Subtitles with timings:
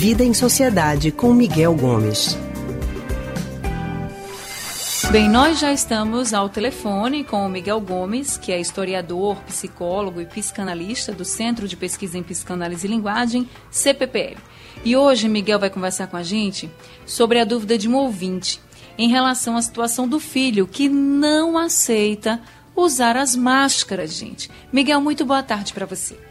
[0.00, 2.34] Vida em Sociedade com Miguel Gomes.
[5.10, 10.24] Bem, nós já estamos ao telefone com o Miguel Gomes, que é historiador, psicólogo e
[10.24, 14.38] psicanalista do Centro de Pesquisa em Psicanálise e Linguagem, CPPL.
[14.82, 16.70] E hoje Miguel vai conversar com a gente
[17.04, 18.58] sobre a dúvida de um ouvinte
[18.96, 22.40] em relação à situação do filho que não aceita
[22.74, 24.50] usar as máscaras, gente.
[24.72, 26.29] Miguel, muito boa tarde para você.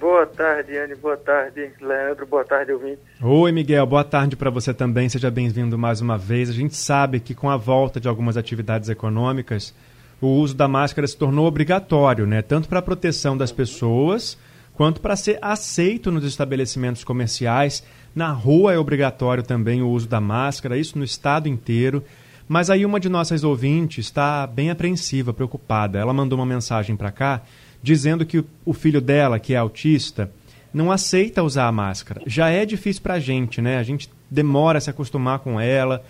[0.00, 0.94] Boa tarde, Anne.
[0.94, 2.26] Boa tarde, Leandro.
[2.26, 3.00] Boa tarde, ouvinte.
[3.20, 3.84] Oi, Miguel.
[3.84, 5.10] Boa tarde para você também.
[5.10, 6.48] Seja bem-vindo mais uma vez.
[6.48, 9.74] A gente sabe que com a volta de algumas atividades econômicas,
[10.18, 12.40] o uso da máscara se tornou obrigatório, né?
[12.40, 14.38] Tanto para a proteção das pessoas,
[14.72, 17.84] quanto para ser aceito nos estabelecimentos comerciais.
[18.14, 22.02] Na rua é obrigatório também o uso da máscara, isso no estado inteiro.
[22.48, 25.98] Mas aí uma de nossas ouvintes está bem apreensiva, preocupada.
[25.98, 27.42] Ela mandou uma mensagem para cá
[27.82, 30.30] dizendo que o filho dela, que é autista,
[30.72, 32.22] não aceita usar a máscara.
[32.26, 33.78] Já é difícil para a gente, né?
[33.78, 36.02] A gente demora a se acostumar com ela.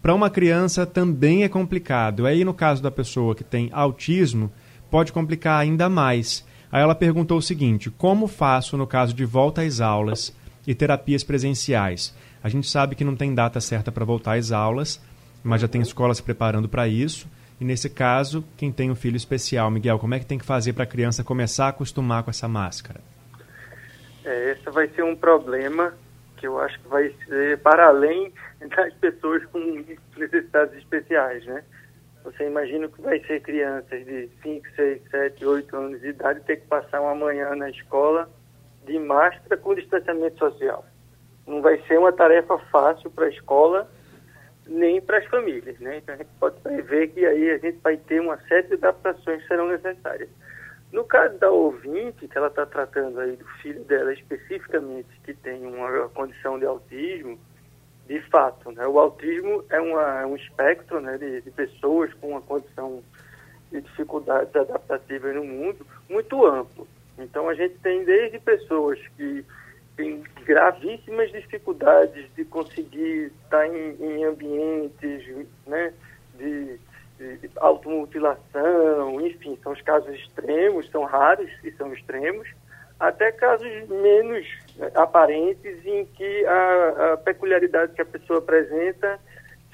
[0.00, 2.26] Para uma criança também é complicado.
[2.26, 4.52] Aí, no caso da pessoa que tem autismo,
[4.90, 6.44] pode complicar ainda mais.
[6.70, 10.34] Aí ela perguntou o seguinte: como faço no caso de volta às aulas
[10.66, 12.14] e terapias presenciais?
[12.42, 15.00] A gente sabe que não tem data certa para voltar às aulas,
[15.42, 17.26] mas já tem escola se preparando para isso.
[17.60, 20.72] E nesse caso, quem tem um filho especial, Miguel, como é que tem que fazer
[20.72, 23.00] para a criança começar a acostumar com essa máscara?
[24.24, 25.94] É, esse vai ser um problema
[26.36, 29.84] que eu acho que vai ser para além das pessoas com
[30.16, 31.62] necessidades especiais, né?
[32.24, 36.56] Você imagina que vai ser crianças de 5, 6, 7, 8 anos de idade ter
[36.56, 38.28] que passar uma manhã na escola
[38.86, 40.84] de máscara com distanciamento social.
[41.46, 43.90] Não vai ser uma tarefa fácil para a escola
[44.66, 45.98] nem para as famílias, né?
[45.98, 49.42] Então a gente pode prever que aí a gente vai ter uma série de adaptações
[49.42, 50.28] que serão necessárias.
[50.92, 55.66] No caso da ouvinte, que ela está tratando aí do filho dela especificamente, que tem
[55.66, 57.38] uma condição de autismo,
[58.06, 58.86] de fato, né?
[58.86, 63.02] O autismo é, uma, é um espectro né, de, de pessoas com uma condição
[63.72, 66.86] de dificuldades adaptativas no mundo muito amplo.
[67.18, 69.44] Então a gente tem desde pessoas que
[69.96, 75.92] tem gravíssimas dificuldades de conseguir estar em, em ambientes né,
[76.36, 76.78] de,
[77.18, 82.48] de, automutilação, enfim, são os casos extremos, são raros e são extremos,
[82.98, 84.46] até casos menos
[84.76, 89.18] né, aparentes em que a, a peculiaridade que a pessoa apresenta,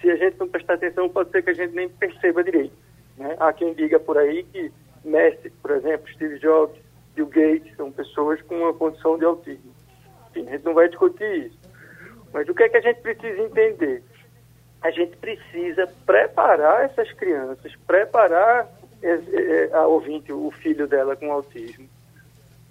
[0.00, 2.74] se a gente não prestar atenção, pode ser que a gente nem perceba direito.
[3.16, 3.36] Né?
[3.38, 4.72] Há quem diga por aí que
[5.04, 6.78] Messi, por exemplo, Steve Jobs,
[7.14, 9.69] Bill Gates, são pessoas com uma condição de autismo.
[10.30, 11.58] Enfim, a gente não vai discutir isso.
[12.32, 14.02] Mas o que é que a gente precisa entender?
[14.82, 18.68] A gente precisa preparar essas crianças, preparar
[19.72, 21.88] a ouvinte, o filho dela com autismo,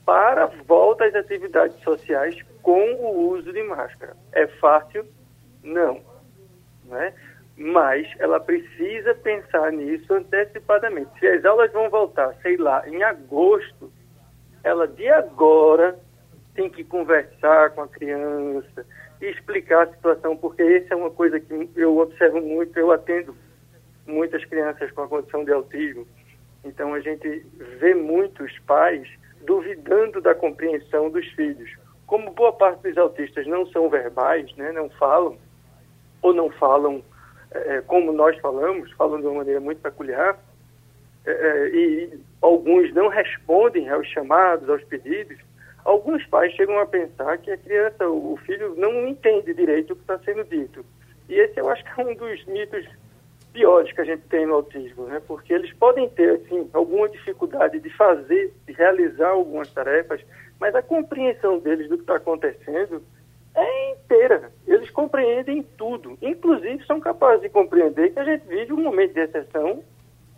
[0.06, 4.16] para a volta às atividades sociais com o uso de máscara.
[4.32, 5.06] É fácil?
[5.64, 6.02] Não.
[6.86, 7.14] Né?
[7.56, 11.12] Mas ela precisa pensar nisso antecipadamente.
[11.20, 13.92] Se as aulas vão voltar, sei lá, em agosto,
[14.64, 16.00] ela de agora
[16.60, 18.86] tem que conversar com a criança
[19.22, 23.34] explicar a situação, porque isso é uma coisa que eu observo muito, eu atendo
[24.06, 26.06] muitas crianças com a condição de autismo.
[26.66, 27.46] Então a gente
[27.80, 29.08] vê muitos pais
[29.46, 31.70] duvidando da compreensão dos filhos.
[32.06, 35.38] Como boa parte dos autistas não são verbais, né, não falam,
[36.22, 37.02] ou não falam
[37.52, 40.38] é, como nós falamos, falam de uma maneira muito peculiar,
[41.26, 45.38] é, e alguns não respondem aos chamados, aos pedidos,
[45.90, 50.02] alguns pais chegam a pensar que a criança, o filho, não entende direito o que
[50.02, 50.86] está sendo dito.
[51.28, 52.86] E esse eu acho que é um dos mitos
[53.52, 55.22] piores que a gente tem no autismo, né?
[55.28, 60.22] Porque eles podem ter, assim, alguma dificuldade de fazer, de realizar algumas tarefas,
[60.60, 63.02] mas a compreensão deles do que está acontecendo
[63.56, 64.52] é inteira.
[64.68, 66.18] Eles compreendem tudo.
[66.22, 69.84] Inclusive, são capazes de compreender que a gente vive um momento de exceção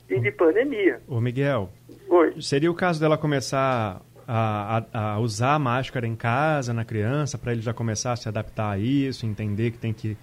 [0.09, 1.01] e de pandemia.
[1.07, 1.69] Ô, Miguel.
[2.09, 2.41] Oi.
[2.41, 4.01] Seria o caso dela começar
[4.33, 8.15] a, a, a, usar a máscara em casa na criança para ele já começar a
[8.15, 10.15] se adaptar a isso, entender que tem que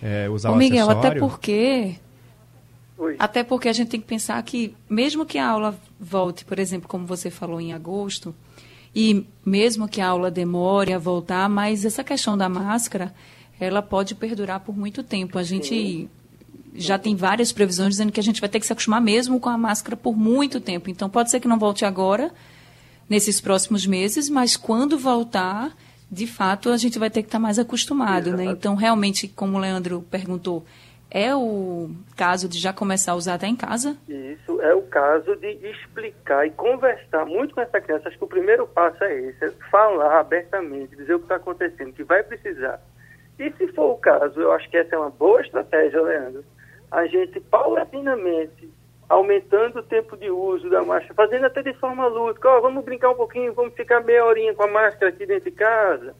[0.00, 1.10] é, usar Ô, o Miguel, acessório?
[1.10, 1.96] até porque
[2.96, 3.16] Oi.
[3.18, 6.88] até porque a gente tem que pensar que mesmo que a aula volte, por exemplo,
[6.88, 8.32] como você falou em agosto,
[8.94, 13.12] e mesmo que a aula demore a voltar, mas essa questão da máscara,
[13.58, 15.40] ela pode perdurar por muito tempo.
[15.40, 16.08] A gente Sim.
[16.72, 19.48] já tem várias previsões dizendo que a gente vai ter que se acostumar mesmo com
[19.48, 20.88] a máscara por muito tempo.
[20.88, 22.32] Então pode ser que não volte agora,
[23.08, 25.72] nesses próximos meses, mas quando voltar,
[26.10, 28.44] de fato, a gente vai ter que estar mais acostumado, né?
[28.44, 30.64] Então, realmente, como o Leandro perguntou,
[31.10, 33.96] é o caso de já começar a usar até em casa?
[34.08, 38.08] Isso, é o caso de explicar e conversar muito com essa criança.
[38.08, 41.92] Acho que o primeiro passo é esse, é falar abertamente, dizer o que está acontecendo,
[41.92, 42.80] que vai precisar.
[43.38, 46.44] E se for o caso, eu acho que essa é uma boa estratégia, Leandro,
[46.90, 48.68] a gente paulatinamente
[49.08, 53.10] aumentando o tempo de uso da máscara, fazendo até de forma lúdica, oh, vamos brincar
[53.10, 56.14] um pouquinho, vamos ficar meia horinha com a máscara aqui dentro de casa,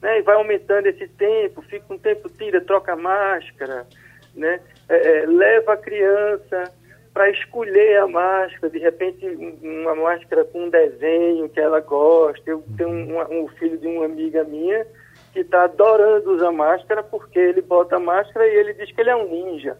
[0.00, 0.18] né?
[0.18, 3.86] E vai aumentando esse tempo, fica um tempo, tira, troca a máscara,
[4.34, 4.60] né?
[4.88, 6.72] É, é, leva a criança
[7.12, 9.26] para escolher a máscara, de repente
[9.62, 12.48] uma máscara com um desenho que ela gosta.
[12.48, 14.86] Eu tenho um, um filho de uma amiga minha
[15.32, 19.10] que está adorando usar máscara porque ele bota a máscara e ele diz que ele
[19.10, 19.76] é um ninja.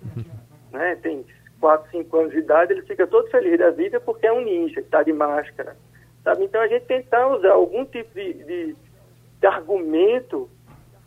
[0.72, 0.96] né?
[1.02, 1.24] Tem
[1.60, 4.80] 4, 5 anos de idade, ele fica todo feliz da vida porque é um ninja,
[4.80, 5.76] está de máscara.
[6.22, 6.44] Sabe?
[6.44, 8.76] Então a gente tentar usar algum tipo de, de,
[9.40, 10.50] de argumento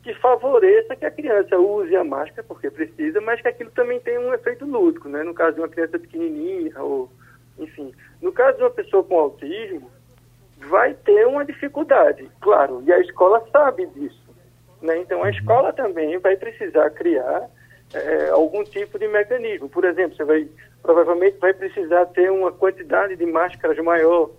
[0.01, 4.19] que favoreça que a criança use a máscara porque precisa, mas que aquilo também tenha
[4.19, 5.23] um efeito lúdico, né?
[5.23, 7.09] No caso de uma criança pequenininha ou,
[7.57, 9.91] enfim, no caso de uma pessoa com autismo,
[10.57, 14.23] vai ter uma dificuldade, claro, e a escola sabe disso,
[14.81, 14.97] né?
[14.99, 15.29] Então a uhum.
[15.29, 17.49] escola também vai precisar criar
[17.93, 19.69] é, algum tipo de mecanismo.
[19.69, 20.47] Por exemplo, você vai
[20.81, 24.29] provavelmente vai precisar ter uma quantidade de máscaras maior,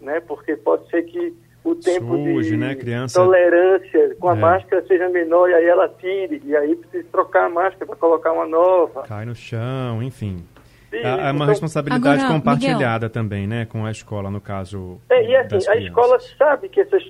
[0.00, 0.20] né?
[0.20, 1.34] Porque pode ser que
[1.64, 3.20] o tempo Suge, de né, criança?
[3.20, 4.38] tolerância com a é.
[4.38, 8.32] máscara seja menor e aí ela tire, e aí precisa trocar a máscara para colocar
[8.32, 9.02] uma nova.
[9.02, 10.44] Cai no chão, enfim.
[10.90, 13.10] Sim, é uma então, responsabilidade agora, compartilhada Miguel.
[13.10, 15.00] também, né, com a escola, no caso.
[15.08, 17.02] É, e assim, a escola sabe que essas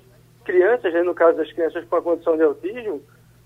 [0.44, 3.02] crianças, né, no caso das crianças com a condição de autismo,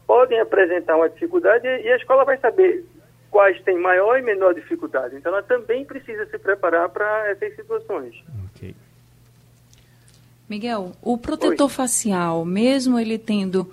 [0.07, 2.85] podem apresentar uma dificuldade e a escola vai saber
[3.31, 5.17] quais têm maior e menor dificuldade.
[5.17, 8.15] Então ela também precisa se preparar para essas situações.
[8.47, 8.75] Ok.
[10.49, 11.73] Miguel, o protetor Oi.
[11.73, 13.71] facial, mesmo ele tendo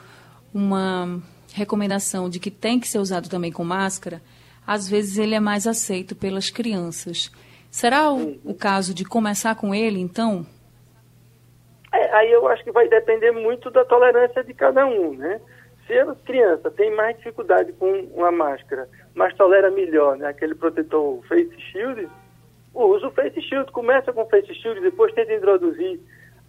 [0.53, 1.21] uma
[1.53, 4.21] recomendação de que tem que ser usado também com máscara,
[4.65, 7.31] às vezes ele é mais aceito pelas crianças.
[7.69, 8.39] Será o, uhum.
[8.43, 10.45] o caso de começar com ele, então?
[11.93, 15.39] É, aí eu acho que vai depender muito da tolerância de cada um, né?
[15.87, 21.21] Se a criança tem mais dificuldade com uma máscara, mas tolera melhor né, aquele protetor
[21.27, 22.07] Face Shield,
[22.73, 23.71] usa o Face Shield.
[23.71, 25.99] Começa com o Face Shield, depois tenta introduzir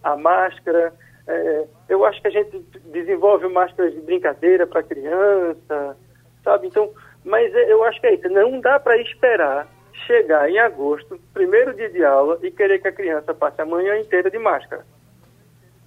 [0.03, 0.93] a máscara.
[1.27, 2.59] É, eu acho que a gente
[2.91, 5.97] desenvolve máscaras de brincadeira para criança,
[6.43, 6.67] sabe?
[6.67, 6.91] Então,
[7.23, 8.29] mas é, eu acho que é isso.
[8.29, 9.67] Não dá para esperar
[10.05, 13.97] chegar em agosto, primeiro dia de aula, e querer que a criança passe a manhã
[13.97, 14.85] inteira de máscara.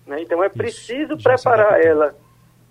[0.07, 0.23] Né?
[0.23, 2.15] Então é preciso isso, preparar ela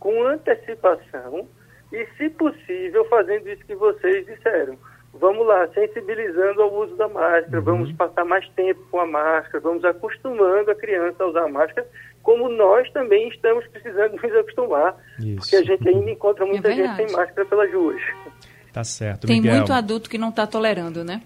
[0.07, 1.45] com antecipação
[1.91, 4.77] e, se possível, fazendo isso que vocês disseram
[5.19, 7.63] vamos lá, sensibilizando ao uso da máscara, uhum.
[7.63, 11.87] vamos passar mais tempo com a máscara, vamos acostumando a criança a usar a máscara,
[12.21, 15.37] como nós também estamos precisando nos acostumar, Isso.
[15.37, 18.01] porque a gente ainda encontra é muita é gente sem máscara pelas ruas.
[18.71, 19.55] Tá certo, Tem Miguel.
[19.55, 21.23] muito adulto que não está tolerando, né?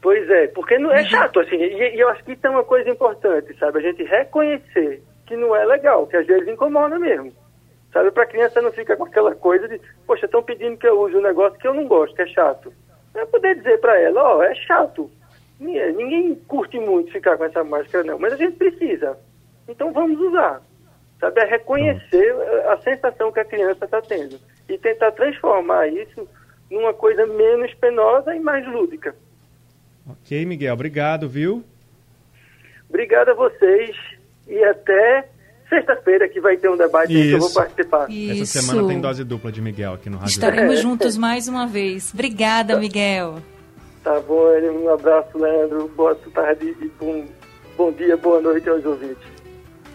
[0.00, 1.08] Pois é, porque não é uhum.
[1.08, 3.80] chato, assim, e, e eu acho que isso é uma coisa importante, sabe?
[3.80, 7.32] A gente reconhecer que não é legal, que às vezes incomoda mesmo.
[7.92, 11.00] Sabe, para a criança não fica com aquela coisa de, poxa, estão pedindo que eu
[11.00, 12.72] use um negócio que eu não gosto, que é chato
[13.12, 15.10] para poder dizer para ela, ó, oh, é chato.
[15.60, 19.16] Ninguém curte muito ficar com essa máscara, não, mas a gente precisa.
[19.68, 20.60] Então vamos usar.
[21.20, 22.34] Sabe, é reconhecer
[22.68, 26.28] a sensação que a criança está tendo e tentar transformar isso
[26.68, 29.14] numa coisa menos penosa e mais lúdica.
[30.08, 31.62] Ok, Miguel, obrigado, viu?
[32.88, 33.96] Obrigado a vocês
[34.48, 35.28] e até
[35.72, 38.10] sexta-feira que vai ter um debate que eu vou participar.
[38.10, 38.42] Isso.
[38.42, 40.82] Essa semana tem dose dupla de Miguel aqui no Rádio Estaremos é.
[40.82, 42.12] juntos mais uma vez.
[42.12, 43.36] Obrigada, Miguel.
[44.04, 44.50] Tá bom,
[44.84, 45.88] um abraço, Leandro.
[45.96, 47.24] Boa tarde e bom,
[47.76, 49.32] bom dia, boa noite aos ouvintes.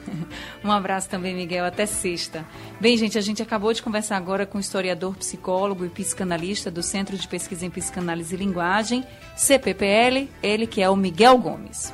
[0.63, 1.63] Um abraço também, Miguel.
[1.63, 2.43] Até sexta.
[2.79, 6.83] Bem, gente, a gente acabou de conversar agora com o historiador, psicólogo e psicanalista do
[6.83, 9.05] Centro de Pesquisa em Psicanálise e Linguagem,
[9.35, 11.93] CPPL, ele que é o Miguel Gomes.